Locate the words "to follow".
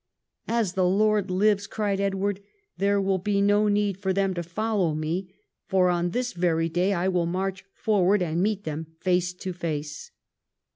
4.33-4.95